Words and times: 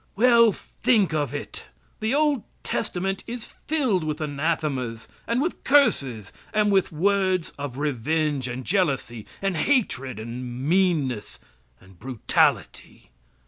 Well, 0.15 0.51
think 0.51 1.13
of 1.13 1.31
it! 1.31 1.65
The 1.99 2.11
Old 2.15 2.41
Testament 2.63 3.23
is 3.27 3.45
filled 3.67 4.03
with 4.03 4.19
anathemas, 4.19 5.07
and 5.27 5.43
with 5.43 5.63
curses, 5.63 6.31
and 6.51 6.71
with 6.71 6.91
words 6.91 7.53
of 7.59 7.77
revenge, 7.77 8.47
and 8.47 8.65
jealousy, 8.65 9.27
and 9.43 9.55
hatred, 9.55 10.17
and 10.17 10.67
meanness, 10.67 11.37
and 11.79 11.99
brutality. 11.99 13.11